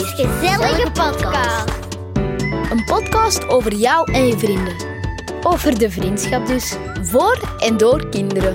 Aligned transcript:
Julie's 0.00 0.14
gezellige 0.14 0.90
podcast. 0.90 1.68
Een 2.70 2.84
podcast 2.84 3.48
over 3.48 3.74
jou 3.74 4.12
en 4.12 4.26
je 4.26 4.38
vrienden. 4.38 4.76
Over 5.42 5.78
de 5.78 5.90
vriendschap 5.90 6.46
dus, 6.46 6.76
voor 7.02 7.56
en 7.58 7.76
door 7.76 8.08
kinderen. 8.08 8.54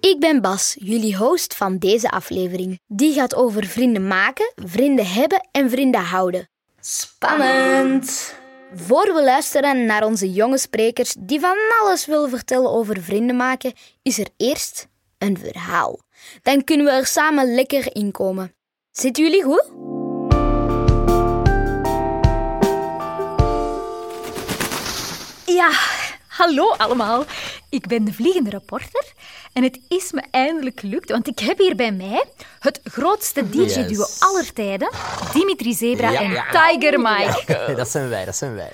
Ik 0.00 0.16
ben 0.18 0.40
Bas, 0.40 0.76
jullie 0.78 1.16
host 1.16 1.56
van 1.56 1.78
deze 1.78 2.10
aflevering. 2.10 2.80
Die 2.86 3.14
gaat 3.14 3.34
over 3.34 3.66
vrienden 3.66 4.06
maken, 4.06 4.52
vrienden 4.54 5.06
hebben 5.06 5.48
en 5.50 5.70
vrienden 5.70 6.00
houden. 6.00 6.48
Spannend! 6.80 8.34
Voor 8.74 9.14
we 9.14 9.22
luisteren 9.24 9.86
naar 9.86 10.04
onze 10.04 10.32
jonge 10.32 10.58
sprekers 10.58 11.14
die 11.18 11.40
van 11.40 11.56
alles 11.80 12.06
willen 12.06 12.30
vertellen 12.30 12.70
over 12.70 13.02
vrienden 13.02 13.36
maken, 13.36 13.72
is 14.02 14.18
er 14.18 14.28
eerst 14.36 14.88
een 15.18 15.38
verhaal. 15.38 15.98
Dan 16.42 16.64
kunnen 16.64 16.86
we 16.86 16.92
er 16.92 17.06
samen 17.06 17.54
lekker 17.54 17.96
in 17.96 18.10
komen. 18.10 18.54
Zitten 18.92 19.22
jullie 19.24 19.42
goed? 19.42 19.70
Ja, 25.46 25.70
hallo 26.26 26.70
allemaal. 26.76 27.24
Ik 27.68 27.86
ben 27.86 28.04
de 28.04 28.12
vliegende 28.12 28.50
reporter 28.50 29.04
en 29.52 29.62
het 29.62 29.78
is 29.88 30.12
me 30.12 30.22
eindelijk 30.30 30.80
gelukt, 30.80 31.10
want 31.10 31.26
ik 31.28 31.38
heb 31.38 31.58
hier 31.58 31.76
bij 31.76 31.92
mij 31.92 32.24
het 32.60 32.80
grootste 32.84 33.48
DJ-duo 33.50 33.88
Yes. 33.88 34.20
aller 34.20 34.52
tijden, 34.52 34.90
Dimitri 35.32 35.72
Zebra 35.74 36.10
Ja, 36.10 36.20
en 36.20 36.30
ja. 36.30 36.44
Tiger 36.50 37.00
Mike. 37.00 37.72
dat 37.76 37.88
zijn 37.88 38.08
wij, 38.08 38.24
dat 38.24 38.36
zijn 38.36 38.54
wij. 38.54 38.70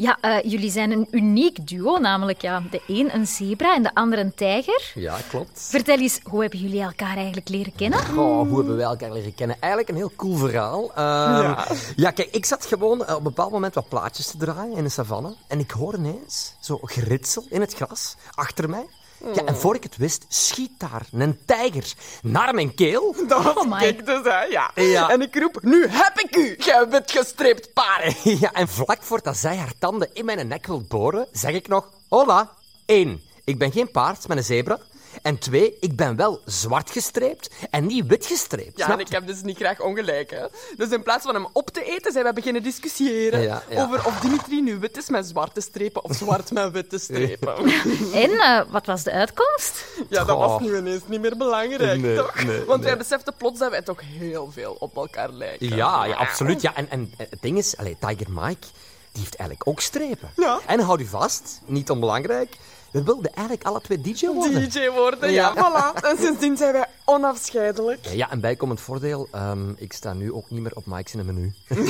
Ja, 0.00 0.18
eh, 0.20 0.50
jullie 0.50 0.70
zijn 0.70 0.90
een 0.90 1.08
uniek 1.10 1.68
duo, 1.68 1.98
namelijk 1.98 2.42
ja, 2.42 2.62
de 2.70 2.80
een 2.86 3.14
een 3.14 3.26
zebra 3.26 3.74
en 3.74 3.82
de 3.82 3.94
ander 3.94 4.18
een 4.18 4.34
tijger. 4.34 4.92
Ja, 4.94 5.16
klopt. 5.28 5.66
Vertel 5.70 5.98
eens, 5.98 6.20
hoe 6.22 6.40
hebben 6.40 6.58
jullie 6.58 6.82
elkaar 6.82 7.16
eigenlijk 7.16 7.48
leren 7.48 7.72
kennen? 7.74 7.98
Oh, 7.98 8.48
hoe 8.48 8.56
hebben 8.56 8.76
wij 8.76 8.84
elkaar 8.84 9.12
leren 9.12 9.34
kennen? 9.34 9.56
Eigenlijk 9.60 9.90
een 9.90 9.96
heel 9.96 10.12
cool 10.16 10.36
verhaal. 10.36 10.90
Ehm, 10.94 11.54
ja. 11.96 12.10
kijk, 12.10 12.28
ik 12.30 12.44
zat 12.44 12.66
gewoon 12.66 13.04
eh, 13.04 13.10
op 13.10 13.18
een 13.18 13.22
bepaald 13.22 13.50
moment 13.50 13.74
wat 13.74 13.88
plaatjes 13.88 14.26
te 14.26 14.36
draaien 14.36 14.76
in 14.76 14.84
de 14.84 14.90
savanne. 14.90 15.34
En 15.46 15.58
ik 15.58 15.70
hoor 15.70 15.94
ineens 15.94 16.54
zo 16.60 16.78
geritsel 16.82 17.44
in 17.48 17.60
het 17.60 17.74
gras 17.74 18.16
achter 18.34 18.68
mij. 18.68 18.86
Ja, 19.34 19.44
en 19.44 19.56
voor 19.56 19.74
ik 19.74 19.82
het 19.82 19.96
wist, 19.96 20.24
schiet 20.28 20.70
daar 20.78 21.06
een 21.12 21.38
tijger 21.44 21.92
naar 22.22 22.54
mijn 22.54 22.74
keel. 22.74 23.14
Dat 23.28 23.42
was 23.42 23.56
Oh 23.56 23.82
ik 23.82 24.06
dus, 24.06 24.22
hè, 24.22 24.42
ja. 24.42 24.70
Ja. 24.74 25.10
En 25.10 25.20
ik 25.20 25.38
roep, 25.38 25.62
nu 25.62 25.86
heb 25.88 26.18
ik 26.18 26.36
u, 26.36 26.56
jij 26.58 26.88
bent 26.88 27.10
gestreept 27.10 27.72
paard. 27.72 28.22
Ja, 28.40 28.52
en 28.52 28.68
vlak 28.68 29.02
voordat 29.02 29.36
zij 29.36 29.56
haar 29.56 29.72
tanden 29.78 30.08
in 30.12 30.24
mijn 30.24 30.48
nek 30.48 30.66
wil 30.66 30.84
boren, 30.88 31.26
zeg 31.32 31.52
ik 31.52 31.68
nog... 31.68 31.90
Hola. 32.08 32.50
Eén, 32.86 33.22
ik 33.44 33.58
ben 33.58 33.72
geen 33.72 33.90
paard 33.90 34.28
met 34.28 34.36
een 34.36 34.44
zebra. 34.44 34.78
En 35.22 35.38
twee, 35.38 35.76
ik 35.80 35.96
ben 35.96 36.16
wel 36.16 36.40
zwart 36.44 36.90
gestreept 36.90 37.50
en 37.70 37.86
niet 37.86 38.06
wit 38.06 38.26
gestreept. 38.26 38.78
Ja, 38.78 38.84
snap 38.84 38.96
en 38.98 39.00
ik 39.04 39.08
je? 39.08 39.14
heb 39.14 39.26
dus 39.26 39.42
niet 39.42 39.56
graag 39.56 39.80
ongelijk, 39.80 40.30
hè. 40.30 40.44
Dus 40.76 40.88
in 40.90 41.02
plaats 41.02 41.24
van 41.24 41.34
hem 41.34 41.46
op 41.52 41.70
te 41.70 41.84
eten, 41.84 42.12
zijn 42.12 42.24
we 42.24 42.32
beginnen 42.32 42.62
discussiëren 42.62 43.40
Ja, 43.40 43.62
ja. 43.68 43.82
over 43.82 44.06
of 44.06 44.20
Dimitri 44.20 44.60
nu 44.62 44.78
wit 44.78 44.96
is 44.96 45.08
met 45.08 45.26
zwarte 45.26 45.60
strepen 45.60 46.04
of 46.04 46.16
zwart 46.16 46.50
met 46.50 46.72
witte 46.72 46.98
strepen. 46.98 47.54
En 48.12 48.30
eh, 48.30 48.60
wat 48.68 48.86
was 48.86 49.02
de 49.02 49.10
uitkomst? 49.12 49.84
Ja, 50.08 50.24
dat 50.24 50.36
was 50.38 50.60
nu 50.60 50.76
ineens 50.76 51.02
niet 51.06 51.20
meer 51.20 51.36
belangrijk, 51.36 52.00
Nee, 52.00 52.16
toch? 52.16 52.44
nee, 52.44 52.64
Want 52.64 52.80
nee. 52.80 52.88
wij 52.88 52.96
beseften 52.98 53.34
plots 53.36 53.58
dat 53.58 53.70
wij 53.70 53.82
toch 53.82 54.00
heel 54.04 54.50
veel 54.52 54.76
op 54.78 54.96
elkaar 54.96 55.30
lijken. 55.30 55.76
Ja, 55.76 56.04
ja, 56.04 56.14
absoluut. 56.14 56.60
Ja, 56.62 56.74
en, 56.74 56.90
en 56.90 57.12
het 57.16 57.38
ding 57.40 57.58
is, 57.58 57.76
allee, 57.76 57.96
Tiger 58.00 58.26
Mike, 58.30 58.66
die 59.12 59.22
heeft 59.22 59.36
eigenlijk 59.36 59.68
ook 59.68 59.80
strepen. 59.80 60.30
Ja. 60.36 60.60
En 60.66 60.80
houd 60.80 61.00
u 61.00 61.06
vast, 61.06 61.60
niet 61.64 61.90
onbelangrijk, 61.90 62.56
we 62.90 63.02
wilden 63.02 63.32
eigenlijk 63.34 63.66
alle 63.66 63.80
twee 63.80 64.00
DJ 64.00 64.26
worden. 64.26 64.70
DJ 64.70 64.88
worden, 64.88 65.32
ja, 65.32 65.52
Ja. 65.54 65.70
voilà. 65.94 66.00
En 66.10 66.16
sindsdien 66.18 66.56
zijn 66.56 66.72
wij 66.72 66.86
onafscheidelijk. 67.04 68.06
Ja, 68.06 68.30
en 68.30 68.40
bijkomend 68.40 68.80
voordeel, 68.80 69.28
ehm, 69.30 69.70
ik 69.76 69.92
sta 69.92 70.12
nu 70.12 70.32
ook 70.32 70.50
niet 70.50 70.60
meer 70.62 70.74
op 70.74 70.86
Mike's 70.86 71.12
in 71.12 71.18
een 71.18 71.26
menu. 71.26 71.52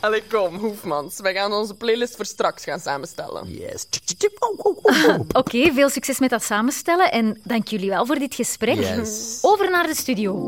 Allee, 0.00 0.22
kom, 0.30 0.56
Hoefmans. 0.56 1.20
Wij 1.20 1.34
gaan 1.34 1.52
onze 1.52 1.74
playlist 1.74 2.16
voor 2.16 2.24
straks 2.24 2.64
gaan 2.64 2.80
samenstellen. 2.80 3.48
Yes. 3.50 3.86
Oh, 4.38 4.58
oh, 4.58 4.76
oh, 4.82 5.06
oh. 5.08 5.18
Oké, 5.32 5.72
veel 5.72 5.88
succes 5.88 6.18
met 6.18 6.30
dat 6.30 6.42
samenstellen 6.42 7.10
en 7.12 7.40
dank 7.44 7.68
jullie 7.68 7.88
wel 7.88 8.06
voor 8.06 8.18
dit 8.18 8.34
gesprek. 8.34 8.76
Yes. 8.76 9.38
Over 9.42 9.70
naar 9.70 9.86
de 9.86 9.94
studio. 9.94 10.44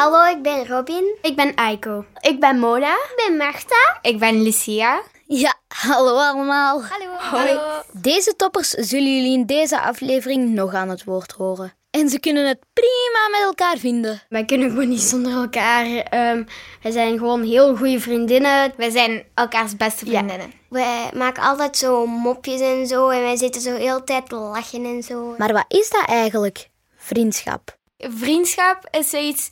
Hallo, 0.00 0.36
ik 0.36 0.42
ben 0.42 0.66
Robin. 0.66 1.16
Ik 1.22 1.36
ben 1.36 1.54
Aiko. 1.54 2.04
Ik 2.20 2.40
ben 2.40 2.58
Mona. 2.58 2.92
Ik 2.92 3.22
ben 3.26 3.36
Marta. 3.36 3.98
Ik 4.02 4.18
ben 4.18 4.42
Lucia. 4.42 5.02
Ja, 5.26 5.54
hallo 5.68 6.16
allemaal. 6.16 6.82
Hallo. 7.18 7.60
Deze 7.92 8.36
toppers 8.36 8.70
zullen 8.70 9.16
jullie 9.16 9.32
in 9.32 9.46
deze 9.46 9.80
aflevering 9.80 10.54
nog 10.54 10.74
aan 10.74 10.88
het 10.88 11.04
woord 11.04 11.32
horen. 11.32 11.72
En 11.90 12.08
ze 12.08 12.20
kunnen 12.20 12.48
het 12.48 12.58
prima 12.72 13.28
met 13.30 13.40
elkaar 13.40 13.76
vinden. 13.76 14.22
Wij 14.28 14.44
kunnen 14.44 14.70
gewoon 14.70 14.88
niet 14.88 15.00
zonder 15.00 15.32
elkaar. 15.32 15.86
Ehm 15.86 16.44
wij 16.82 16.92
zijn 16.92 17.18
gewoon 17.18 17.42
heel 17.42 17.76
goede 17.76 18.00
vriendinnen. 18.00 18.72
Wij 18.76 18.90
zijn 18.90 19.24
elkaars 19.34 19.76
beste 19.76 20.06
vriendinnen. 20.06 20.52
Wij 20.68 21.10
maken 21.14 21.42
altijd 21.42 21.76
zo 21.76 22.06
mopjes 22.06 22.60
en 22.60 22.86
zo. 22.86 23.08
En 23.08 23.20
wij 23.20 23.36
zitten 23.36 23.60
zo 23.60 23.76
heel 23.76 23.98
de 23.98 24.04
tijd 24.04 24.28
te 24.28 24.34
lachen 24.34 24.84
en 24.84 25.02
zo. 25.02 25.34
Maar 25.38 25.52
wat 25.52 25.64
is 25.68 25.90
dat 25.90 26.04
eigenlijk? 26.04 26.68
Vriendschap. 26.96 27.78
Vriendschap 27.98 28.88
is 28.90 29.10
zoiets... 29.10 29.50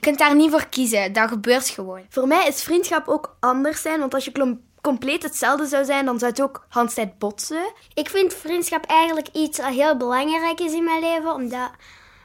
Je 0.00 0.04
kunt 0.06 0.18
daar 0.18 0.34
niet 0.34 0.50
voor 0.50 0.68
kiezen. 0.68 1.12
Dat 1.12 1.28
gebeurt 1.28 1.68
gewoon. 1.68 2.06
Voor 2.08 2.26
mij 2.26 2.46
is 2.46 2.62
vriendschap 2.62 3.08
ook 3.08 3.36
anders 3.40 3.82
zijn, 3.82 4.00
want 4.00 4.14
als 4.14 4.24
je 4.24 4.32
klom- 4.32 4.60
compleet 4.80 5.22
hetzelfde 5.22 5.66
zou 5.66 5.84
zijn, 5.84 6.04
dan 6.04 6.18
zou 6.18 6.30
het 6.30 6.42
ook 6.42 6.66
handstijd 6.68 7.18
botsen. 7.18 7.72
Ik 7.94 8.08
vind 8.08 8.34
vriendschap 8.34 8.84
eigenlijk 8.84 9.28
iets 9.32 9.56
dat 9.56 9.66
heel 9.66 9.96
belangrijk 9.96 10.60
is 10.60 10.72
in 10.72 10.84
mijn 10.84 11.00
leven. 11.00 11.34
Omdat 11.34 11.70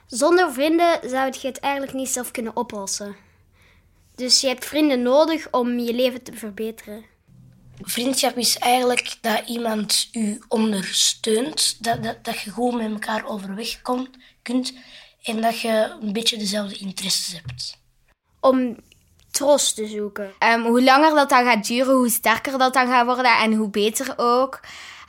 zonder 0.08 0.54
vrienden 0.54 1.00
zou 1.10 1.32
je 1.42 1.48
het 1.48 1.60
eigenlijk 1.60 1.94
niet 1.94 2.10
zelf 2.10 2.32
kunnen 2.32 2.56
oplossen. 2.56 3.16
Dus 4.16 4.42
je 4.42 4.48
hebt 4.48 4.66
vrienden 4.66 5.02
nodig 5.02 5.48
om 5.52 5.80
je 5.80 5.94
leven 5.94 6.24
te 6.24 6.34
verbeteren. 6.34 7.06
Vriendschap 7.82 8.38
is 8.38 8.58
eigenlijk 8.58 9.18
dat 9.22 9.42
iemand 9.48 10.10
u 10.12 10.42
ondersteunt, 10.48 11.84
dat, 11.84 12.04
dat, 12.04 12.24
dat 12.24 12.40
je 12.40 12.52
gewoon 12.52 12.78
met 12.78 12.92
elkaar 12.92 13.26
overweg 13.26 13.82
kon, 13.82 14.08
kunt 14.42 14.74
en 15.24 15.42
dat 15.42 15.60
je 15.60 15.96
een 16.02 16.14
beetje 16.14 16.38
dezelfde 16.38 16.78
interesses 16.78 17.34
hebt. 17.34 17.78
Om 18.40 18.78
troost 19.32 19.76
te 19.76 19.88
zoeken. 19.88 20.34
Ehm, 20.40 20.62
hoe 20.62 20.84
langer 20.84 21.16
dat 21.16 21.30
dan 21.30 21.46
gaat 21.46 21.68
duren, 21.68 21.96
hoe 21.96 22.10
sterker 22.10 22.58
dat 22.58 22.74
dan 22.74 22.88
gaat 22.88 23.06
worden. 23.06 23.38
En 23.38 23.54
hoe 23.54 23.70
beter 23.70 24.14
ook. 24.18 24.60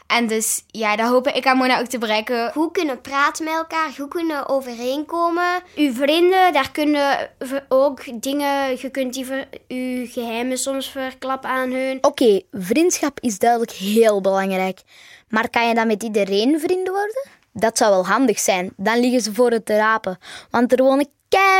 En 0.06 0.26
dus, 0.26 0.64
ja, 0.66 0.96
dat 0.96 1.08
hoop 1.08 1.28
ik 1.28 1.46
aan 1.46 1.56
Mona 1.56 1.80
ook 1.80 1.86
te 1.86 1.98
bereiken. 1.98 2.52
Goed 2.52 2.72
kunnen 2.72 3.00
praten 3.00 3.44
met 3.44 3.54
elkaar, 3.54 3.90
goed 3.90 4.08
kunnen 4.08 4.48
overeenkomen. 4.48 5.62
Uw 5.76 5.92
vrienden, 5.92 6.52
daar 6.52 6.70
kunnen 6.70 7.30
ook 7.68 8.22
dingen, 8.22 8.70
je 8.80 8.88
kunt 8.90 9.14
die 9.14 9.26
ver- 9.26 9.48
uw 9.68 10.06
geheimen 10.06 10.58
soms 10.58 10.88
verklappen 10.88 11.50
aan 11.50 11.70
hun. 11.70 11.98
Oké, 12.00 12.40
vriendschap 12.52 13.20
is 13.20 13.38
duidelijk 13.38 13.72
heel 13.72 14.20
belangrijk. 14.20 14.80
Maar 15.28 15.50
kan 15.50 15.68
je 15.68 15.74
dan 15.74 15.86
met 15.86 16.02
iedereen 16.02 16.60
vrienden 16.60 16.92
worden? 16.92 17.28
Dat 17.56 17.78
zou 17.78 17.90
wel 17.90 18.06
handig 18.06 18.38
zijn. 18.38 18.72
Dan 18.76 19.00
liggen 19.00 19.20
ze 19.20 19.34
voor 19.34 19.50
het 19.50 19.66
te 19.66 19.76
rapen. 19.76 20.18
Want 20.50 20.72
er 20.72 20.82
wonen 20.82 21.08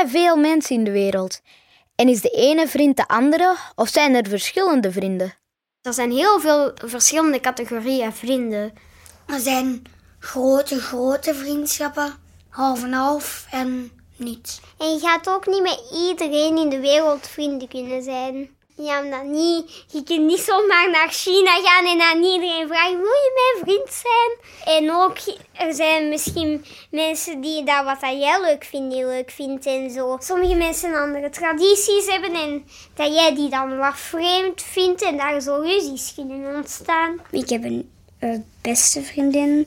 veel 0.06 0.37
mensen 0.37 0.77
in 0.77 0.84
de 0.84 0.91
wereld. 0.91 1.41
En 1.94 2.09
is 2.09 2.21
de 2.21 2.31
ene 2.31 2.69
vriend 2.69 2.97
de 2.97 3.09
andere? 3.09 3.56
Of 3.75 3.88
zijn 3.88 4.15
er 4.15 4.28
verschillende 4.28 4.93
vrienden? 4.93 5.34
Er 5.82 5.93
zijn 5.93 6.10
heel 6.10 6.41
veel 6.41 6.72
verschillende 6.75 7.41
categorieën 7.41 8.12
vrienden. 8.12 8.72
Er 9.27 9.41
zijn 9.41 9.82
grote, 10.19 10.81
grote 10.81 11.34
vriendschappen, 11.34 12.15
half 12.49 12.82
en 12.82 12.93
half 12.93 13.47
en 13.50 13.91
niet. 14.16 14.61
En 14.78 14.93
je 14.93 14.99
gaat 14.99 15.28
ook 15.28 15.47
niet 15.47 15.62
met 15.62 15.81
iedereen 15.93 16.56
in 16.59 16.69
de 16.69 16.81
wereld 16.81 17.26
vrienden 17.26 17.69
kunnen 17.69 18.03
zijn. 18.03 18.54
Ja, 18.77 19.03
omdat 19.03 19.25
niet, 19.25 19.85
je 19.91 20.03
kunt 20.03 20.26
niet 20.26 20.41
zomaar 20.41 20.91
naar 20.91 21.09
China 21.11 21.50
gaan 21.62 21.87
en 21.87 22.00
aan 22.00 22.23
iedereen 22.23 22.69
vragen, 22.69 22.97
wil 22.97 23.05
je 23.05 23.55
mijn 23.55 23.65
vriend 23.65 24.03
zijn? 24.05 24.37
En 24.76 24.94
ook, 24.94 25.17
er 25.53 25.75
zijn 25.75 26.09
misschien 26.09 26.65
mensen 26.91 27.41
die 27.41 27.65
dat 27.65 27.85
wat 27.85 28.00
dat 28.00 28.21
jij 28.21 28.41
leuk 28.41 28.65
vindt, 28.65 28.94
leuk 28.94 29.31
vindt 29.31 29.67
en 29.67 29.91
zo. 29.91 30.17
Sommige 30.21 30.55
mensen 30.55 30.94
andere 30.94 31.31
tradities 31.31 32.06
hebben 32.06 32.35
en 32.35 32.65
dat 32.94 33.15
jij 33.15 33.35
die 33.35 33.49
dan 33.49 33.76
wat 33.76 33.99
vreemd 33.99 34.62
vindt 34.62 35.03
en 35.03 35.17
daar 35.17 35.41
zo 35.41 35.56
ruzies 35.56 36.12
kunnen 36.15 36.56
ontstaan. 36.56 37.21
Ik 37.31 37.49
heb 37.49 37.65
een 37.65 37.91
eh, 38.19 38.38
beste 38.61 39.03
vriendin 39.03 39.67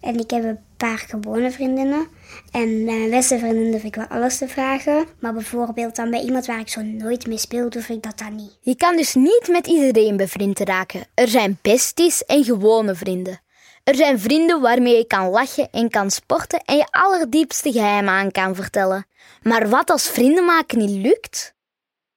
en 0.00 0.18
ik 0.18 0.30
heb 0.30 0.44
een 0.44 0.58
paar 0.76 0.98
gewone 0.98 1.50
vriendinnen. 1.50 2.06
En 2.50 2.84
bij 2.84 2.98
mijn 2.98 3.10
beste 3.10 3.38
vriendin 3.38 3.70
durf 3.70 3.84
ik 3.84 3.94
wel 3.94 4.06
alles 4.06 4.38
te 4.38 4.48
vragen. 4.48 5.06
Maar 5.20 5.32
bijvoorbeeld 5.32 5.96
dan 5.96 6.10
bij 6.10 6.20
iemand 6.22 6.46
waar 6.46 6.60
ik 6.60 6.68
zo 6.68 6.82
nooit 6.82 7.26
mee 7.26 7.38
speel, 7.38 7.70
durf 7.70 7.88
ik 7.88 8.02
dat 8.02 8.18
dan 8.18 8.34
niet. 8.34 8.58
Je 8.60 8.76
kan 8.76 8.96
dus 8.96 9.14
niet 9.14 9.48
met 9.50 9.66
iedereen 9.66 10.16
bevriend 10.16 10.58
raken. 10.58 11.06
Er 11.14 11.28
zijn 11.28 11.58
besties 11.62 12.24
en 12.24 12.44
gewone 12.44 12.94
vrienden. 12.94 13.40
Er 13.84 13.94
zijn 13.94 14.20
vrienden 14.20 14.60
waarmee 14.60 14.96
je 14.96 15.06
kan 15.06 15.28
lachen 15.28 15.70
en 15.70 15.90
kan 15.90 16.10
sporten 16.10 16.60
en 16.64 16.76
je 16.76 16.86
allerdiepste 16.90 17.72
geheimen 17.72 18.12
aan 18.12 18.30
kan 18.30 18.54
vertellen. 18.54 19.06
Maar 19.42 19.68
wat 19.68 19.90
als 19.90 20.08
vrienden 20.08 20.44
maken 20.44 20.78
niet 20.78 21.06
lukt? 21.06 21.54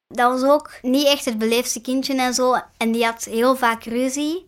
Dat 0.08 0.40
was 0.40 0.52
ook 0.52 0.72
niet 0.82 1.08
echt 1.08 1.26
het 1.26 1.38
beleefdste 1.38 1.82
kindje 1.82 2.16
en 2.16 2.34
zo. 2.34 2.56
En 2.78 2.92
die 2.92 3.06
had 3.06 3.24
heel 3.24 3.56
vaak 3.56 3.84
ruzie. 3.84 4.48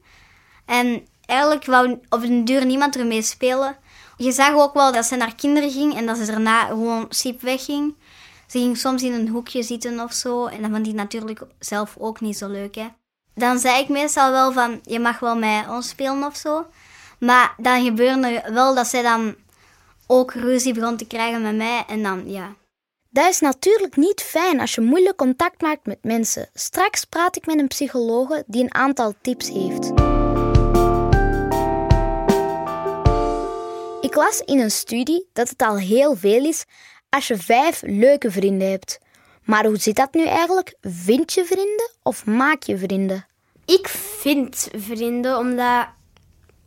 En 0.65 1.07
eigenlijk 1.31 1.65
wou 1.65 1.99
op 2.09 2.21
den 2.21 2.45
duur 2.45 2.65
niemand 2.65 2.95
ermee 2.95 3.21
spelen. 3.21 3.77
Je 4.17 4.31
zag 4.31 4.53
ook 4.53 4.73
wel 4.73 4.91
dat 4.91 5.05
ze 5.05 5.15
naar 5.15 5.35
kinderen 5.35 5.71
ging 5.71 5.95
en 5.95 6.05
dat 6.05 6.17
ze 6.17 6.25
daarna 6.25 6.65
gewoon 6.65 7.05
sip 7.09 7.41
wegging. 7.41 7.95
Ze 8.47 8.57
ging 8.57 8.77
soms 8.77 9.03
in 9.03 9.13
een 9.13 9.27
hoekje 9.27 9.63
zitten 9.63 9.99
of 9.99 10.13
zo. 10.13 10.45
En 10.45 10.61
dat 10.61 10.71
vond 10.71 10.85
die 10.85 10.93
natuurlijk 10.93 11.41
zelf 11.59 11.95
ook 11.99 12.21
niet 12.21 12.37
zo 12.37 12.47
leuk, 12.47 12.75
hè. 12.75 12.87
Dan 13.35 13.59
zei 13.59 13.81
ik 13.81 13.89
meestal 13.89 14.31
wel 14.31 14.51
van, 14.51 14.79
je 14.83 14.99
mag 14.99 15.19
wel 15.19 15.35
met 15.35 15.69
ons 15.69 15.89
spelen 15.89 16.23
of 16.23 16.35
zo. 16.35 16.65
Maar 17.19 17.53
dan 17.57 17.83
gebeurde 17.83 18.43
wel 18.53 18.75
dat 18.75 18.87
zij 18.87 19.01
dan 19.01 19.35
ook 20.07 20.33
ruzie 20.33 20.73
begon 20.73 20.97
te 20.97 21.07
krijgen 21.07 21.41
met 21.41 21.55
mij. 21.55 21.83
En 21.87 22.03
dan, 22.03 22.29
ja. 22.29 22.53
Dat 23.09 23.29
is 23.29 23.39
natuurlijk 23.39 23.95
niet 23.95 24.21
fijn 24.21 24.59
als 24.59 24.75
je 24.75 24.81
moeilijk 24.81 25.17
contact 25.17 25.61
maakt 25.61 25.85
met 25.85 25.99
mensen. 26.01 26.49
Straks 26.53 27.05
praat 27.05 27.35
ik 27.35 27.45
met 27.45 27.59
een 27.59 27.67
psychologe 27.67 28.43
die 28.47 28.63
een 28.63 28.73
aantal 28.73 29.13
tips 29.21 29.49
heeft. 29.49 30.10
Ik 34.11 34.17
las 34.17 34.41
in 34.45 34.59
een 34.59 34.71
studie 34.71 35.27
dat 35.33 35.49
het 35.49 35.61
al 35.61 35.77
heel 35.77 36.15
veel 36.15 36.45
is 36.45 36.65
als 37.09 37.27
je 37.27 37.37
vijf 37.37 37.81
leuke 37.85 38.31
vrienden 38.31 38.69
hebt. 38.69 38.99
Maar 39.43 39.65
hoe 39.65 39.77
zit 39.77 39.95
dat 39.95 40.13
nu 40.13 40.25
eigenlijk? 40.25 40.75
Vind 40.81 41.33
je 41.33 41.45
vrienden 41.45 41.91
of 42.03 42.25
maak 42.25 42.63
je 42.63 42.77
vrienden? 42.77 43.25
Ik 43.65 43.87
vind 43.87 44.67
vrienden, 44.75 45.37
omdat 45.37 45.87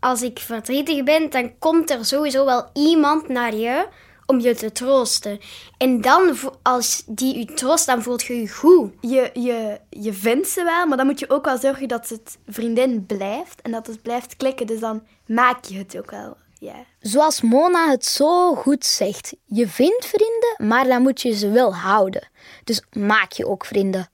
als 0.00 0.22
ik 0.22 0.38
verdrietig 0.38 1.02
ben, 1.02 1.30
dan 1.30 1.58
komt 1.58 1.90
er 1.90 2.04
sowieso 2.04 2.44
wel 2.44 2.70
iemand 2.72 3.28
naar 3.28 3.54
je 3.54 3.88
om 4.26 4.40
je 4.40 4.54
te 4.54 4.72
troosten. 4.72 5.38
En 5.76 6.00
dan, 6.00 6.36
als 6.62 7.02
die 7.06 7.38
je 7.38 7.44
troost, 7.44 7.86
dan 7.86 8.02
voelt 8.02 8.22
je 8.22 8.40
je 8.40 8.48
goed. 8.48 8.92
Je, 9.00 9.30
je, 9.32 9.80
je 9.90 10.12
vindt 10.12 10.48
ze 10.48 10.64
wel, 10.64 10.86
maar 10.86 10.96
dan 10.96 11.06
moet 11.06 11.18
je 11.18 11.30
ook 11.30 11.44
wel 11.44 11.58
zorgen 11.58 11.88
dat 11.88 12.08
het 12.08 12.38
vriendin 12.46 13.06
blijft 13.06 13.62
en 13.62 13.70
dat 13.70 13.86
het 13.86 14.02
blijft 14.02 14.36
klikken. 14.36 14.66
Dus 14.66 14.80
dan 14.80 15.02
maak 15.26 15.64
je 15.64 15.78
het 15.78 15.98
ook 15.98 16.10
wel. 16.10 16.36
Ja. 16.64 16.84
Zoals 17.00 17.40
Mona 17.40 17.90
het 17.90 18.04
zo 18.04 18.54
goed 18.54 18.84
zegt, 18.84 19.34
je 19.44 19.68
vindt 19.68 20.06
vrienden, 20.06 20.68
maar 20.68 20.84
dan 20.86 21.02
moet 21.02 21.20
je 21.20 21.32
ze 21.32 21.50
wel 21.50 21.74
houden. 21.74 22.28
Dus 22.64 22.82
maak 22.92 23.32
je 23.32 23.46
ook 23.46 23.64
vrienden. 23.64 24.08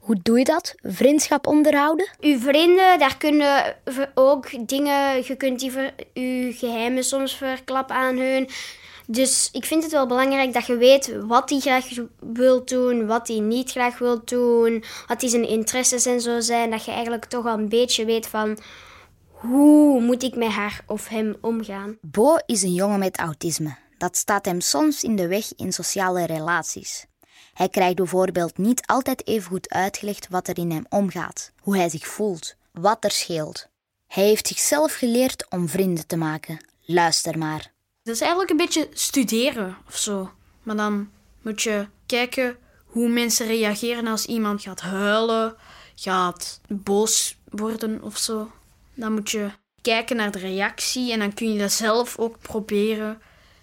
Hoe 0.00 0.16
doe 0.22 0.38
je 0.38 0.44
dat? 0.44 0.74
Vriendschap 0.82 1.46
onderhouden? 1.46 2.08
Uw 2.20 2.38
vrienden, 2.38 2.98
daar 2.98 3.16
kunnen 3.16 3.76
ook 4.14 4.68
dingen, 4.68 5.24
je 5.24 5.34
kunt 5.36 5.60
die 5.60 5.70
ver- 5.70 5.94
uw 6.14 6.52
geheimen 6.52 7.04
soms 7.04 7.36
verklappen 7.36 7.96
aan 7.96 8.16
hun. 8.18 8.48
Dus 9.06 9.48
ik 9.52 9.64
vind 9.64 9.82
het 9.82 9.92
wel 9.92 10.06
belangrijk 10.06 10.52
dat 10.52 10.66
je 10.66 10.76
weet 10.76 11.12
wat 11.20 11.50
hij 11.50 11.60
graag 11.60 11.86
wil 12.20 12.64
doen, 12.64 13.06
wat 13.06 13.28
hij 13.28 13.38
niet 13.38 13.70
graag 13.70 13.98
wil 13.98 14.20
doen, 14.24 14.84
wat 15.06 15.20
die 15.20 15.28
zijn 15.28 15.48
interesses 15.48 16.06
en 16.06 16.20
zo 16.20 16.40
zijn. 16.40 16.70
Dat 16.70 16.84
je 16.84 16.90
eigenlijk 16.90 17.24
toch 17.24 17.42
wel 17.42 17.54
een 17.54 17.68
beetje 17.68 18.04
weet 18.04 18.26
van 18.26 18.58
hoe 19.36 20.00
moet 20.00 20.22
ik 20.22 20.36
met 20.36 20.48
haar 20.48 20.84
of 20.86 21.08
hem 21.08 21.36
omgaan. 21.40 21.98
Bo 22.00 22.36
is 22.46 22.62
een 22.62 22.74
jongen 22.74 22.98
met 22.98 23.18
autisme. 23.18 23.76
Dat 23.98 24.16
staat 24.16 24.44
hem 24.44 24.60
soms 24.60 25.04
in 25.04 25.16
de 25.16 25.26
weg 25.26 25.54
in 25.54 25.72
sociale 25.72 26.26
relaties. 26.26 27.06
Hij 27.52 27.68
krijgt 27.68 27.96
bijvoorbeeld 27.96 28.58
niet 28.58 28.86
altijd 28.86 29.26
even 29.26 29.48
goed 29.48 29.70
uitgelegd 29.70 30.28
wat 30.28 30.48
er 30.48 30.58
in 30.58 30.70
hem 30.70 30.86
omgaat, 30.88 31.52
hoe 31.60 31.76
hij 31.76 31.88
zich 31.88 32.06
voelt, 32.06 32.56
wat 32.72 33.04
er 33.04 33.10
scheelt. 33.10 33.68
Hij 34.06 34.24
heeft 34.24 34.46
zichzelf 34.46 34.94
geleerd 34.94 35.46
om 35.50 35.68
vrienden 35.68 36.06
te 36.06 36.16
maken. 36.16 36.66
Luister 36.84 37.38
maar. 37.38 37.72
Dat 38.02 38.14
is 38.14 38.20
eigenlijk 38.20 38.50
een 38.50 38.56
beetje 38.56 38.88
studeren 38.92 39.76
of 39.86 39.96
zo. 39.96 40.30
Maar 40.62 40.76
dan 40.76 41.10
moet 41.42 41.62
je 41.62 41.86
kijken 42.06 42.56
hoe 42.84 43.08
mensen 43.08 43.46
reageren 43.46 44.06
als 44.06 44.26
iemand 44.26 44.62
gaat 44.62 44.80
huilen, 44.80 45.56
gaat 45.94 46.60
boos 46.68 47.38
worden 47.50 48.02
of 48.02 48.16
zo. 48.16 48.50
Dan 48.96 49.12
moet 49.12 49.30
je 49.30 49.50
kijken 49.80 50.16
naar 50.16 50.30
de 50.30 50.38
reactie 50.38 51.12
en 51.12 51.18
dan 51.18 51.34
kun 51.34 51.52
je 51.52 51.58
dat 51.58 51.72
zelf 51.72 52.18
ook 52.18 52.38
proberen. 52.40 53.22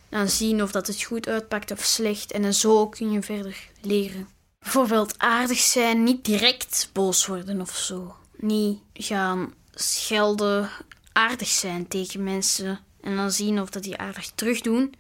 Dan 0.09 0.29
zien 0.29 0.63
of 0.63 0.71
dat 0.71 0.87
het 0.87 1.03
goed 1.03 1.27
uitpakt 1.27 1.71
of 1.71 1.83
slecht. 1.83 2.31
En 2.31 2.41
dan 2.41 2.53
zo 2.53 2.87
kun 2.87 3.11
je 3.11 3.21
verder 3.21 3.57
leren. 3.81 4.27
Bijvoorbeeld 4.59 5.19
aardig 5.19 5.57
zijn, 5.57 6.03
niet 6.03 6.25
direct 6.25 6.89
boos 6.93 7.25
worden 7.25 7.61
of 7.61 7.75
zo. 7.75 8.15
Niet 8.37 8.79
gaan 8.93 9.53
schelden, 9.73 10.69
aardig 11.11 11.47
zijn 11.47 11.87
tegen 11.87 12.23
mensen. 12.23 12.79
En 13.01 13.15
dan 13.15 13.31
zien 13.31 13.61
of 13.61 13.69
dat 13.69 13.83
die 13.83 13.97
aardig 13.97 14.31
terug 14.35 14.61
doen. 14.61 14.93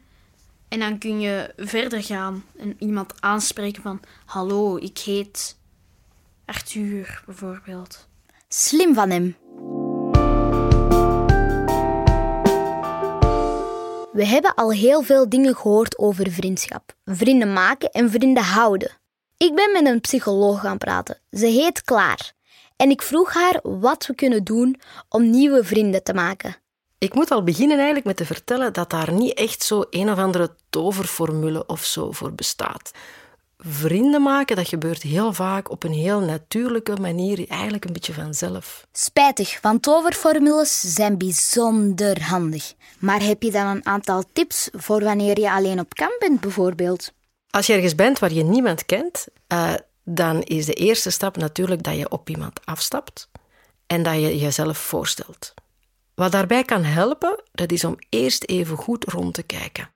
En 0.67 0.79
dan 0.79 0.97
kun 0.97 1.19
je 1.19 1.53
verder 1.57 2.03
gaan 2.03 2.45
en 2.57 2.75
iemand 2.79 3.21
aanspreken 3.21 3.81
van... 3.81 4.01
Hallo, 4.25 4.77
ik 4.77 4.97
heet 4.97 5.57
Arthur, 6.45 7.23
bijvoorbeeld. 7.25 8.07
Slim 8.47 8.93
van 8.93 9.09
hem. 9.09 9.35
We 14.13 14.25
hebben 14.25 14.53
al 14.53 14.71
heel 14.71 15.01
veel 15.01 15.29
dingen 15.29 15.55
gehoord 15.55 15.97
over 15.97 16.31
vriendschap. 16.31 16.95
Vrienden 17.05 17.53
maken 17.53 17.91
en 17.91 18.09
vrienden 18.09 18.43
houden. 18.43 18.91
Ik 19.37 19.55
ben 19.55 19.71
met 19.71 19.85
een 19.85 20.01
psycholoog 20.01 20.59
gaan 20.59 20.77
praten. 20.77 21.19
Ze 21.31 21.45
heet 21.45 21.83
Klaar. 21.83 22.33
En 22.75 22.89
ik 22.89 23.01
vroeg 23.01 23.33
haar 23.33 23.59
wat 23.63 24.05
we 24.05 24.15
kunnen 24.15 24.43
doen 24.43 24.79
om 25.09 25.29
nieuwe 25.29 25.63
vrienden 25.63 26.03
te 26.03 26.13
maken. 26.13 26.55
Ik 26.97 27.13
moet 27.13 27.31
al 27.31 27.43
beginnen 27.43 27.75
eigenlijk 27.77 28.05
met 28.05 28.17
te 28.17 28.25
vertellen 28.25 28.73
dat 28.73 28.89
daar 28.89 29.11
niet 29.11 29.33
echt 29.33 29.63
zo 29.63 29.83
een 29.89 30.11
of 30.11 30.17
andere 30.17 30.55
toverformule 30.69 31.65
of 31.65 31.83
zo 31.83 32.11
voor 32.11 32.33
bestaat. 32.33 32.91
Vrienden 33.57 34.21
maken, 34.21 34.55
dat 34.55 34.67
gebeurt 34.67 35.01
heel 35.01 35.33
vaak 35.33 35.71
op 35.71 35.83
een 35.83 35.93
heel 35.93 36.19
natuurlijke 36.19 36.95
manier, 37.01 37.49
eigenlijk 37.49 37.85
een 37.85 37.93
beetje 37.93 38.13
vanzelf. 38.13 38.87
Spijtig, 38.91 39.61
want 39.61 39.81
toverformules 39.81 40.79
zijn 40.79 41.17
bijzonder 41.17 42.23
handig. 42.23 42.73
Maar 42.99 43.21
heb 43.21 43.43
je 43.43 43.51
dan 43.51 43.67
een 43.67 43.85
aantal 43.85 44.23
tips 44.33 44.69
voor 44.71 45.03
wanneer 45.03 45.39
je 45.39 45.51
alleen 45.51 45.79
op 45.79 45.93
kamp 45.93 46.15
bent, 46.19 46.39
bijvoorbeeld? 46.39 47.13
Als 47.49 47.67
je 47.67 47.73
ergens 47.73 47.95
bent 47.95 48.19
waar 48.19 48.33
je 48.33 48.43
niemand 48.43 48.85
kent, 48.85 49.25
uh, 49.53 49.73
dan 50.03 50.41
is 50.41 50.65
de 50.65 50.73
eerste 50.73 51.09
stap 51.09 51.37
natuurlijk 51.37 51.83
dat 51.83 51.97
je 51.97 52.09
op 52.09 52.29
iemand 52.29 52.65
afstapt 52.65 53.29
en 53.87 54.03
dat 54.03 54.13
je 54.13 54.37
jezelf 54.37 54.77
voorstelt. 54.77 55.53
Wat 56.15 56.31
daarbij 56.31 56.63
kan 56.63 56.83
helpen, 56.83 57.43
dat 57.51 57.71
is 57.71 57.83
om 57.83 57.97
eerst 58.09 58.43
even 58.43 58.77
goed 58.77 59.03
rond 59.03 59.33
te 59.33 59.43
kijken. 59.43 59.89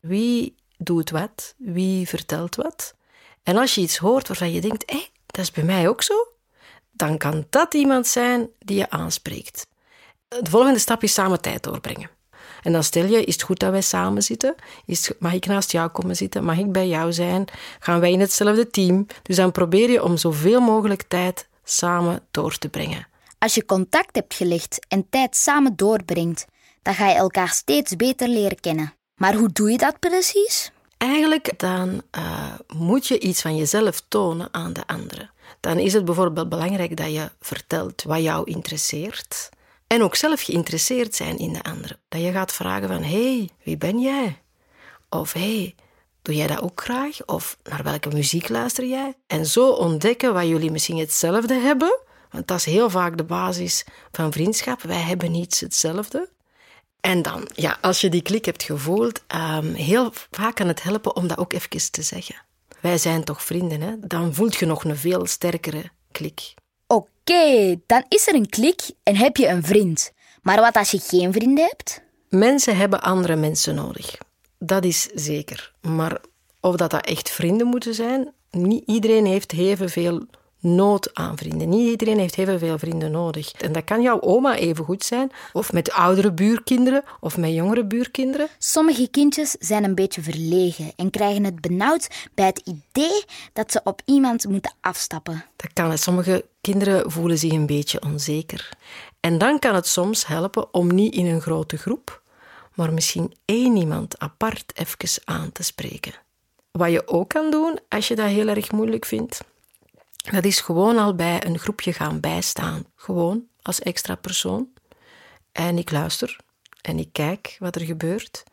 Wie 0.00 0.54
doet 0.84 1.10
wat? 1.10 1.54
Wie 1.56 2.08
vertelt 2.08 2.54
wat? 2.54 2.94
En 3.42 3.56
als 3.56 3.74
je 3.74 3.80
iets 3.80 3.96
hoort 3.96 4.28
waarvan 4.28 4.52
je 4.52 4.60
denkt, 4.60 4.90
hé, 4.90 5.06
dat 5.26 5.44
is 5.44 5.50
bij 5.50 5.64
mij 5.64 5.88
ook 5.88 6.02
zo, 6.02 6.14
dan 6.92 7.18
kan 7.18 7.46
dat 7.50 7.74
iemand 7.74 8.06
zijn 8.06 8.48
die 8.58 8.76
je 8.76 8.90
aanspreekt. 8.90 9.66
De 10.28 10.50
volgende 10.50 10.78
stap 10.78 11.02
is 11.02 11.14
samen 11.14 11.40
tijd 11.40 11.62
doorbrengen. 11.62 12.10
En 12.62 12.72
dan 12.72 12.84
stel 12.84 13.04
je, 13.04 13.24
is 13.24 13.32
het 13.32 13.42
goed 13.42 13.58
dat 13.58 13.70
wij 13.70 13.80
samen 13.82 14.22
zitten? 14.22 14.54
Is, 14.84 15.10
mag 15.18 15.32
ik 15.32 15.46
naast 15.46 15.72
jou 15.72 15.88
komen 15.88 16.16
zitten? 16.16 16.44
Mag 16.44 16.58
ik 16.58 16.72
bij 16.72 16.88
jou 16.88 17.12
zijn? 17.12 17.44
Gaan 17.78 18.00
wij 18.00 18.12
in 18.12 18.20
hetzelfde 18.20 18.70
team? 18.70 19.06
Dus 19.22 19.36
dan 19.36 19.52
probeer 19.52 19.90
je 19.90 20.02
om 20.02 20.16
zoveel 20.16 20.60
mogelijk 20.60 21.02
tijd 21.02 21.48
samen 21.64 22.26
door 22.30 22.58
te 22.58 22.68
brengen. 22.68 23.06
Als 23.38 23.54
je 23.54 23.64
contact 23.64 24.14
hebt 24.14 24.34
gelegd 24.34 24.86
en 24.88 25.08
tijd 25.10 25.36
samen 25.36 25.76
doorbrengt, 25.76 26.44
dan 26.82 26.94
ga 26.94 27.08
je 27.08 27.14
elkaar 27.14 27.48
steeds 27.48 27.96
beter 27.96 28.28
leren 28.28 28.60
kennen. 28.60 28.94
Maar 29.14 29.34
hoe 29.34 29.52
doe 29.52 29.70
je 29.70 29.78
dat 29.78 29.98
precies? 29.98 30.72
Eigenlijk 31.04 31.58
dan 31.58 32.02
uh, 32.16 32.54
moet 32.76 33.06
je 33.06 33.18
iets 33.18 33.42
van 33.42 33.56
jezelf 33.56 34.02
tonen 34.08 34.48
aan 34.50 34.72
de 34.72 34.86
anderen. 34.86 35.30
Dan 35.60 35.78
is 35.78 35.92
het 35.92 36.04
bijvoorbeeld 36.04 36.48
belangrijk 36.48 36.96
dat 36.96 37.12
je 37.12 37.30
vertelt 37.40 38.02
wat 38.02 38.22
jou 38.22 38.50
interesseert. 38.50 39.48
En 39.86 40.02
ook 40.02 40.14
zelf 40.14 40.40
geïnteresseerd 40.42 41.14
zijn 41.14 41.38
in 41.38 41.52
de 41.52 41.62
anderen. 41.62 41.98
Dat 42.08 42.20
je 42.20 42.32
gaat 42.32 42.52
vragen 42.52 42.88
van, 42.88 43.02
hey, 43.02 43.48
wie 43.62 43.76
ben 43.76 44.00
jij? 44.00 44.42
Of 45.08 45.32
hey, 45.32 45.74
doe 46.22 46.34
jij 46.34 46.46
dat 46.46 46.62
ook 46.62 46.80
graag? 46.80 47.24
Of 47.26 47.56
naar 47.62 47.82
welke 47.82 48.08
muziek 48.08 48.48
luister 48.48 48.86
jij? 48.86 49.14
En 49.26 49.46
zo 49.46 49.70
ontdekken 49.70 50.34
wat 50.34 50.46
jullie 50.46 50.70
misschien 50.70 50.98
hetzelfde 50.98 51.54
hebben. 51.54 51.98
Want 52.30 52.46
dat 52.46 52.58
is 52.58 52.64
heel 52.64 52.90
vaak 52.90 53.16
de 53.16 53.24
basis 53.24 53.84
van 54.12 54.32
vriendschap. 54.32 54.82
Wij 54.82 55.00
hebben 55.00 55.34
iets 55.34 55.60
hetzelfde. 55.60 56.28
En 57.04 57.22
dan, 57.22 57.48
ja, 57.54 57.78
als 57.80 58.00
je 58.00 58.08
die 58.08 58.22
klik 58.22 58.44
hebt 58.44 58.62
gevoeld, 58.62 59.22
um, 59.34 59.74
heel 59.74 60.12
vaak 60.30 60.54
kan 60.54 60.68
het 60.68 60.82
helpen 60.82 61.16
om 61.16 61.26
dat 61.26 61.38
ook 61.38 61.52
even 61.52 61.90
te 61.90 62.02
zeggen. 62.02 62.34
Wij 62.80 62.98
zijn 62.98 63.24
toch 63.24 63.42
vrienden, 63.42 63.80
hè? 63.80 63.92
Dan 64.00 64.34
voelt 64.34 64.56
je 64.56 64.66
nog 64.66 64.84
een 64.84 64.96
veel 64.96 65.26
sterkere 65.26 65.90
klik. 66.12 66.54
Oké, 66.86 67.08
okay, 67.20 67.80
dan 67.86 68.04
is 68.08 68.28
er 68.28 68.34
een 68.34 68.48
klik 68.48 68.80
en 69.02 69.16
heb 69.16 69.36
je 69.36 69.48
een 69.48 69.64
vriend. 69.64 70.12
Maar 70.42 70.60
wat 70.60 70.74
als 70.76 70.90
je 70.90 70.98
geen 70.98 71.32
vrienden 71.32 71.64
hebt? 71.64 72.02
Mensen 72.28 72.76
hebben 72.76 73.02
andere 73.02 73.36
mensen 73.36 73.74
nodig. 73.74 74.18
Dat 74.58 74.84
is 74.84 75.02
zeker. 75.14 75.72
Maar 75.80 76.20
of 76.60 76.76
dat, 76.76 76.90
dat 76.90 77.06
echt 77.06 77.30
vrienden 77.30 77.66
moeten 77.66 77.94
zijn, 77.94 78.32
niet 78.50 78.82
iedereen 78.86 79.26
heeft 79.26 79.52
evenveel 79.52 80.26
nood 80.64 81.14
aan 81.14 81.36
vrienden. 81.36 81.68
Niet 81.68 81.90
iedereen 81.90 82.18
heeft 82.18 82.34
heel 82.34 82.58
veel 82.58 82.78
vrienden 82.78 83.10
nodig. 83.10 83.52
En 83.52 83.72
dat 83.72 83.84
kan 83.84 84.02
jouw 84.02 84.20
oma 84.20 84.56
even 84.56 84.84
goed 84.84 85.04
zijn, 85.04 85.30
of 85.52 85.72
met 85.72 85.92
oudere 85.92 86.32
buurkinderen, 86.32 87.04
of 87.20 87.36
met 87.36 87.52
jongere 87.52 87.84
buurkinderen. 87.84 88.48
Sommige 88.58 89.08
kindjes 89.08 89.50
zijn 89.50 89.84
een 89.84 89.94
beetje 89.94 90.22
verlegen 90.22 90.92
en 90.96 91.10
krijgen 91.10 91.44
het 91.44 91.60
benauwd 91.60 92.08
bij 92.34 92.46
het 92.46 92.62
idee 92.64 93.24
dat 93.52 93.72
ze 93.72 93.80
op 93.84 94.02
iemand 94.04 94.48
moeten 94.48 94.74
afstappen. 94.80 95.44
Dat 95.56 95.72
kan. 95.72 95.98
Sommige 95.98 96.44
kinderen 96.60 97.10
voelen 97.10 97.38
zich 97.38 97.52
een 97.52 97.66
beetje 97.66 98.02
onzeker. 98.02 98.68
En 99.20 99.38
dan 99.38 99.58
kan 99.58 99.74
het 99.74 99.86
soms 99.86 100.26
helpen 100.26 100.74
om 100.74 100.94
niet 100.94 101.14
in 101.14 101.26
een 101.26 101.40
grote 101.40 101.76
groep, 101.76 102.22
maar 102.74 102.92
misschien 102.92 103.34
één 103.44 103.76
iemand 103.76 104.18
apart 104.18 104.72
even 104.74 105.22
aan 105.24 105.52
te 105.52 105.62
spreken. 105.62 106.12
Wat 106.70 106.90
je 106.90 107.08
ook 107.08 107.28
kan 107.28 107.50
doen 107.50 107.78
als 107.88 108.08
je 108.08 108.14
dat 108.14 108.26
heel 108.26 108.48
erg 108.48 108.72
moeilijk 108.72 109.04
vindt, 109.04 109.40
dat 110.32 110.44
is 110.44 110.60
gewoon 110.60 110.98
al 110.98 111.14
bij 111.14 111.46
een 111.46 111.58
groepje 111.58 111.92
gaan 111.92 112.20
bijstaan. 112.20 112.84
Gewoon 112.94 113.44
als 113.62 113.80
extra 113.80 114.14
persoon. 114.14 114.68
En 115.52 115.78
ik 115.78 115.90
luister 115.90 116.36
en 116.80 116.98
ik 116.98 117.08
kijk 117.12 117.56
wat 117.58 117.74
er 117.74 117.84
gebeurt. 117.84 118.44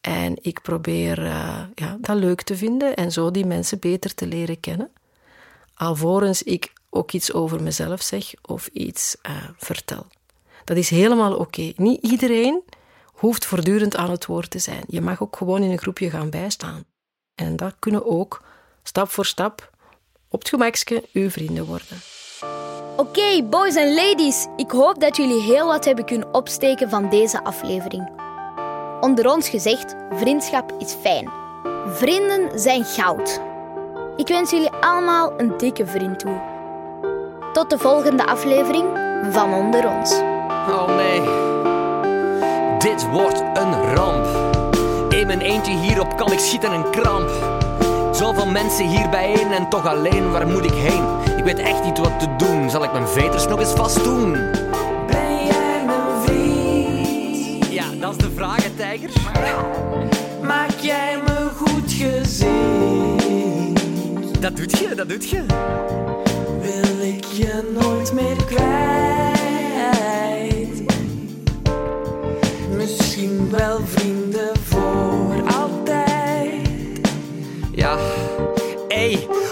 En 0.00 0.36
ik 0.42 0.62
probeer 0.62 1.18
uh, 1.18 1.62
ja, 1.74 1.96
dat 2.00 2.16
leuk 2.16 2.42
te 2.42 2.56
vinden 2.56 2.96
en 2.96 3.12
zo 3.12 3.30
die 3.30 3.46
mensen 3.46 3.78
beter 3.78 4.14
te 4.14 4.26
leren 4.26 4.60
kennen. 4.60 4.92
Alvorens 5.74 6.42
ik 6.42 6.72
ook 6.90 7.12
iets 7.12 7.32
over 7.32 7.62
mezelf 7.62 8.02
zeg 8.02 8.32
of 8.42 8.66
iets 8.66 9.16
uh, 9.28 9.48
vertel. 9.56 10.06
Dat 10.64 10.76
is 10.76 10.90
helemaal 10.90 11.36
oké. 11.36 11.72
Niet 11.76 12.02
iedereen 12.02 12.62
hoeft 13.04 13.44
voortdurend 13.44 13.96
aan 13.96 14.10
het 14.10 14.26
woord 14.26 14.50
te 14.50 14.58
zijn. 14.58 14.84
Je 14.86 15.00
mag 15.00 15.22
ook 15.22 15.36
gewoon 15.36 15.62
in 15.62 15.70
een 15.70 15.78
groepje 15.78 16.10
gaan 16.10 16.30
bijstaan. 16.30 16.84
En 17.34 17.56
dat 17.56 17.74
kunnen 17.78 18.06
ook 18.06 18.44
stap 18.82 19.08
voor 19.08 19.26
stap 19.26 19.69
op 20.30 20.38
het 20.38 20.48
gemakske 20.48 21.04
uw 21.12 21.30
vrienden 21.30 21.66
worden. 21.66 22.02
Oké, 22.96 23.42
boys 23.42 23.74
en 23.74 23.94
ladies, 23.94 24.46
ik 24.56 24.70
hoop 24.70 25.00
dat 25.00 25.16
jullie 25.16 25.40
heel 25.40 25.66
wat 25.66 25.84
hebben 25.84 26.04
kunnen 26.04 26.34
opsteken 26.34 26.90
van 26.90 27.08
deze 27.08 27.44
aflevering. 27.44 28.10
Onder 29.00 29.30
ons 29.30 29.48
gezegd, 29.48 29.94
vriendschap 30.10 30.74
is 30.78 30.92
fijn. 30.92 31.30
Vrienden 31.86 32.58
zijn 32.58 32.84
goud. 32.84 33.40
Ik 34.16 34.28
wens 34.28 34.50
jullie 34.50 34.70
allemaal 34.70 35.32
een 35.36 35.56
dikke 35.56 35.86
vriend 35.86 36.18
toe. 36.18 36.40
Tot 37.52 37.70
de 37.70 37.78
volgende 37.78 38.26
aflevering 38.26 38.84
van 39.30 39.54
Onder 39.54 39.88
ons. 39.88 40.12
Oh 40.68 40.96
nee, 40.96 41.20
dit 42.78 43.10
wordt 43.10 43.40
een 43.40 43.94
ramp. 43.94 44.26
In 45.12 45.26
mijn 45.26 45.40
eentje 45.40 45.72
hierop 45.72 46.16
kan 46.16 46.32
ik 46.32 46.38
schieten 46.38 46.72
een 46.72 46.90
kramp. 46.90 47.59
Zoveel 48.20 48.46
mensen 48.46 48.88
hier 48.88 49.08
bijeen 49.08 49.52
en 49.52 49.68
toch 49.68 49.86
alleen, 49.86 50.30
waar 50.30 50.46
moet 50.46 50.64
ik 50.64 50.74
heen? 50.74 51.04
Ik 51.36 51.44
weet 51.44 51.58
echt 51.58 51.84
niet 51.84 51.98
wat 51.98 52.20
te 52.20 52.36
doen, 52.36 52.70
zal 52.70 52.84
ik 52.84 52.92
mijn 52.92 53.08
veters 53.08 53.46
nog 53.46 53.60
eens 53.60 53.72
vast 53.72 54.04
doen? 54.04 54.32
Ben 55.06 55.44
jij 55.46 55.84
mijn 55.86 56.22
vriend? 56.24 57.72
Ja, 57.72 57.84
dat 58.00 58.10
is 58.10 58.16
de 58.16 58.30
vraag, 58.34 58.62
hè, 58.62 58.70
tijger. 58.70 59.10
Maak 60.42 60.70
jij 60.80 61.18
me 61.26 61.48
goed 61.56 61.92
gezien? 61.92 63.74
Dat 64.40 64.56
doet 64.56 64.78
je, 64.78 64.94
dat 64.94 65.08
doet 65.08 65.30
je. 65.30 65.44
Wil 66.60 67.08
ik 67.08 67.24
je 67.24 67.78
nooit 67.80 68.12
meer 68.12 68.44
kwijt? 68.44 69.09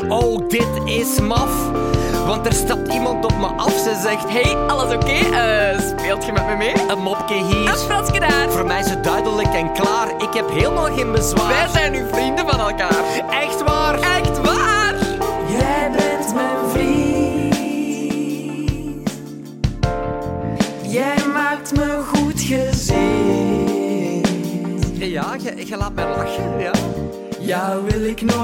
Oh, 0.09 0.49
dit 0.49 0.69
is 0.85 1.21
maf. 1.21 1.71
Want 2.27 2.47
er 2.47 2.53
stapt 2.53 2.93
iemand 2.93 3.25
op 3.25 3.39
me 3.39 3.47
af. 3.47 3.73
Ze 3.73 4.01
zegt: 4.03 4.29
Hey, 4.29 4.57
alles 4.57 4.95
oké? 4.95 5.37
Eh, 5.37 5.81
speelt 5.81 6.25
je 6.25 6.33
met 6.33 6.47
me 6.47 6.57
mee? 6.57 6.75
Een 6.89 7.03
mopje 7.03 7.35
hier. 7.45 7.69
Een 7.69 7.77
fransje 7.77 8.21
daar. 8.21 8.51
Voor 8.51 8.67
mij 8.67 8.81
is 8.81 8.91
het 8.91 9.05
duidelijk 9.05 9.49
en 9.55 9.73
klaar. 9.73 10.09
Ik 10.09 10.35
heb 10.35 10.51
helemaal 10.51 10.95
geen 10.97 11.13
bezwaar. 11.13 11.49
Wij 11.49 11.69
zijn 11.73 11.93
nu 11.93 12.05
vrienden 12.13 12.49
van 12.49 12.61
elkaar. 12.61 13.05
Echt 13.31 13.63
waar? 13.63 13.95
Echt 13.95 14.41
waar? 14.41 14.95
Jij 15.49 15.91
bent 15.97 16.35
mijn 16.35 16.71
vriend. 16.71 17.57
Jij 20.83 21.27
maakt 21.33 21.77
me 21.77 22.03
goed 22.15 22.41
gezien. 22.41 23.67
Ja, 24.93 25.37
je, 25.43 25.67
je 25.67 25.77
laat 25.77 25.95
mij 25.95 26.09
lachen, 26.09 26.59
ja. 26.59 26.71
Jou 27.41 27.85
wil 27.85 28.05
ik 28.05 28.23
nooit 28.23 28.38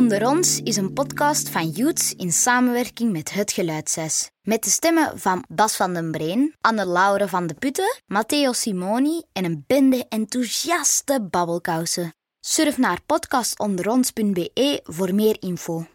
Onder 0.00 0.26
ons 0.28 0.60
is 0.60 0.76
een 0.76 0.92
podcast 0.92 1.48
van 1.48 1.68
Youths 1.68 2.14
in 2.14 2.32
samenwerking 2.32 3.12
met 3.12 3.32
Het 3.32 3.52
Geluid 3.52 3.90
6. 3.90 4.30
Met 4.42 4.64
de 4.64 4.70
stemmen 4.70 5.18
van 5.18 5.44
Bas 5.48 5.76
van 5.76 5.94
den 5.94 6.10
Breen, 6.10 6.54
Anne-Laure 6.60 7.28
van 7.28 7.46
de 7.46 7.54
Putten, 7.54 8.02
Matteo 8.06 8.52
Simoni 8.52 9.22
en 9.32 9.44
een 9.44 9.64
bende 9.66 10.06
enthousiaste 10.08 11.26
babbelkousen. 11.30 12.14
Surf 12.40 12.78
naar 12.78 12.98
podcastonderons.be 13.06 14.80
voor 14.84 15.14
meer 15.14 15.36
info. 15.40 15.86